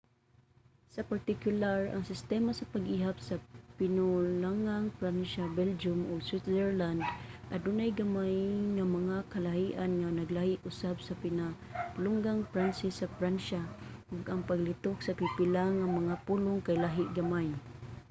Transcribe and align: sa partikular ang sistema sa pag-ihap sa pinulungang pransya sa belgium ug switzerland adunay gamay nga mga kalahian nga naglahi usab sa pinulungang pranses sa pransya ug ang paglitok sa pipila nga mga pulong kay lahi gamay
sa 0.93 1.01
partikular 1.11 1.79
ang 1.89 2.03
sistema 2.11 2.51
sa 2.55 2.69
pag-ihap 2.73 3.17
sa 3.27 3.35
pinulungang 3.79 4.85
pransya 4.99 5.43
sa 5.47 5.51
belgium 5.59 5.99
ug 6.11 6.19
switzerland 6.27 6.99
adunay 7.55 7.91
gamay 8.01 8.35
nga 8.75 8.85
mga 8.97 9.17
kalahian 9.33 9.91
nga 9.99 10.09
naglahi 10.19 10.55
usab 10.69 10.95
sa 11.01 11.19
pinulungang 11.23 12.41
pranses 12.53 12.93
sa 12.97 13.11
pransya 13.17 13.61
ug 14.13 14.21
ang 14.27 14.41
paglitok 14.49 14.97
sa 15.03 15.17
pipila 15.19 15.65
nga 15.77 15.87
mga 15.99 16.15
pulong 16.27 16.59
kay 16.65 16.77
lahi 16.85 17.03
gamay 17.17 17.47